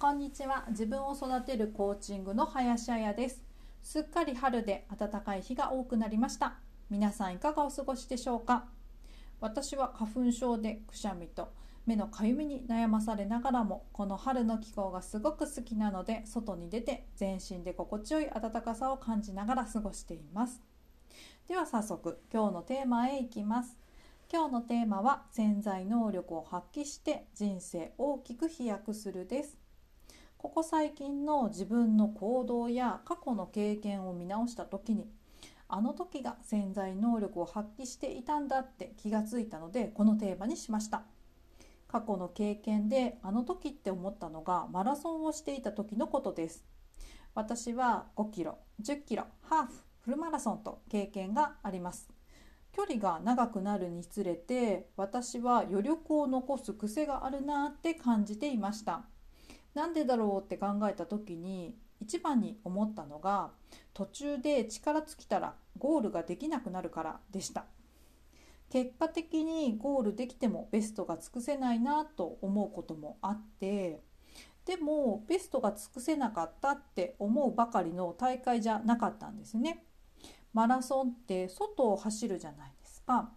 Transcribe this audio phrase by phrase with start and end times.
[0.00, 0.64] こんにちは。
[0.70, 3.44] 自分を育てるコーチングの林彩です。
[3.82, 6.54] すっかり春で暖かい日が多くなりました。
[6.88, 8.64] 皆さんいかがお過ごしでしょうか？
[9.42, 11.52] 私は花粉症でくしゃみと
[11.84, 20.62] 目のかゆみに悩まされながらもこの春の気候がすごく好きなので外に出て全身で心地よい暖かさを感じながら過ごしています。
[21.46, 23.76] では早速今日のテーマへ行きます。
[24.32, 29.59] 今日のテーマは潜在能力を発揮して人生大きく飛躍するです。
[30.40, 35.06] ここ最近の自分の行動や過去の経験を見直した時に
[35.68, 41.02] あの時が潜在能力を発揮していたんだって気がついたのでこのテーマにしました。
[41.88, 46.64] 過去の経験であの時って思ったのがマラソンをしていた時のことです。
[47.34, 52.08] 私は5キロ10キロハーフフルマラソンと経験があります。
[52.72, 59.04] 距離が長くなるにつれて私は余力を残す癖があるなって感じていました。
[59.74, 63.50] なんでだろうって考えた時に一番に思ったのが
[63.92, 67.66] 途中で力尽きたらゴールができなくなるからでした。
[68.70, 74.00] 結果的にゴールできてもベストが尽くせないなと思うこともあって
[74.64, 79.84] でもベストが尽くせなかったって思うばかりの大会じゃなかったんですね。
[80.52, 83.32] マラソンって外を走るじゃないですか。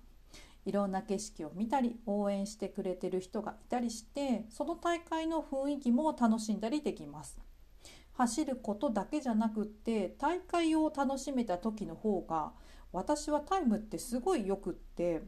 [0.65, 7.39] いろんな景色を見たり応援してくれてる人がいたりしてその大会の雰囲気も楽しんだりできます
[8.13, 12.53] 走ることだけじゃなくって大会を楽しめた時の方が
[12.91, 15.23] 私はタイムってすごいよくって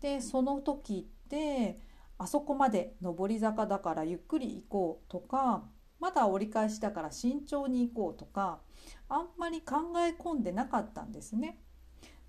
[0.00, 1.78] でその時って
[2.18, 5.64] あそこまで上り坂だからゆっくり行こうとか
[5.98, 8.60] まだ折り返しだから慎重に行こうとか
[9.08, 11.60] あんまり考え込んでなかったんですね。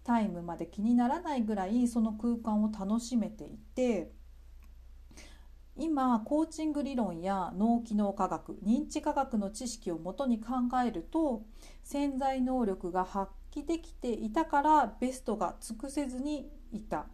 [0.04, 4.12] タイムまで気にならないぐらいその空間を楽しめていて
[5.76, 10.54] 今コーチング理論や脳機能科学認知科学の知識をもとに考
[10.86, 11.44] えると
[11.84, 17.08] 潜在能力が発揮できていたからベストが尽くせずにいた。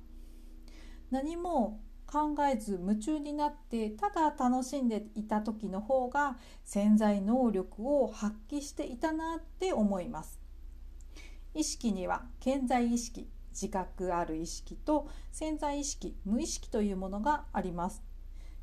[1.10, 10.40] 何も考えず夢中になってただ楽しんでいた時の方が潜在能力を発揮していたなって思います。
[11.54, 18.04] 意識には健在意識自覚ある意識と潜在意識無意識というものがあります。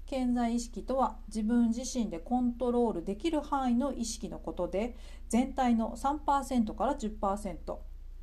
[0.06, 4.96] 健在意識とは自分自身でコントロールできる範囲の意識のことで
[5.28, 7.76] 全体の3%から10%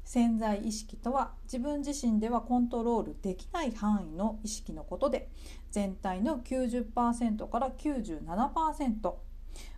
[0.05, 5.29] 潜在意識とは自分自身ではコントロールできない範囲の意識のことで
[5.71, 9.13] 全体の90%から97%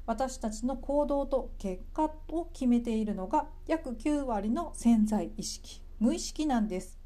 [0.05, 6.99] 私たちの行動と結果を決めているのが約9割の潜在意識無意識なんです。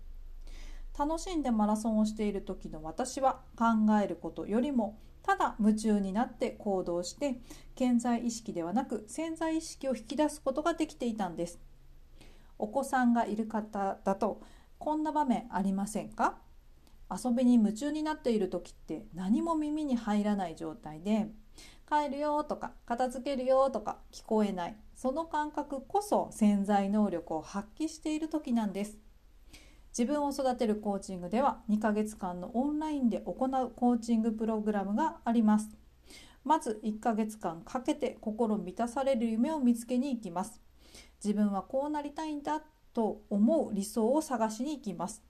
[0.97, 3.65] 楽しんでマラソンをしている時の私は考
[4.03, 7.39] えることよりもただ夢中になって行動して
[7.75, 11.59] 健在意識ではなく潜在意識を引き出すことができていたんです。
[12.57, 14.41] お子さんがいる方だと
[14.77, 16.39] こんな場面ありませんか？
[17.09, 21.29] 遊びに夢中になっている時って何も耳に入らない状態で
[21.89, 24.75] 帰るよとか片付けるよとか聞こえない。
[24.95, 28.99] その感覚こそ潜在能力を発揮している時なんです。
[29.97, 35.69] 自分を育てるコーチングでは2ヶ月間のオンラインで行うコーチングプログラムがあります。
[36.43, 40.61] まず1ヶ月間かけて心満たされる夢を見つけに行きます。
[41.23, 42.61] 自分はこうなりたいんだ
[42.93, 45.23] と思う理想を探しに行きます。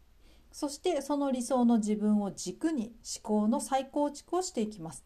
[0.52, 5.06] そしてその理想の自分を軸に思考の再構築をしていきます。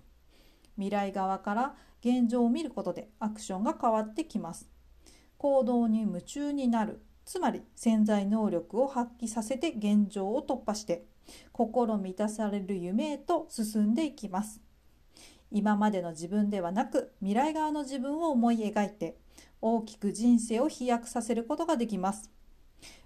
[0.75, 4.69] 未来側から現状を見ることでアクションが変わってきます。
[5.37, 7.01] 行動に夢中になる。
[7.25, 11.05] つまり潜在能力を発揮させて現状を突破して
[11.53, 14.61] 心満たされる夢へと進んでいきます。
[15.49, 19.17] 今までの自分ではなく未来側の自分を思い描いて
[19.61, 22.29] 大きく人生を飛躍させることができます。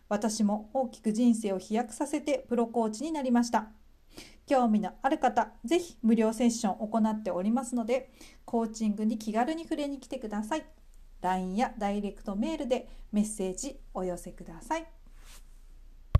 [0.10, 3.70] 私も大きく人生を飛躍させてプロコーチになりました。
[4.48, 8.12] 興味のある方、ぜひ無料セッションを行っておりますので、
[8.46, 10.66] コーチングに気軽に触れに来てください。
[11.22, 14.97] LINE やダイレクトメールでメッセージお寄せください。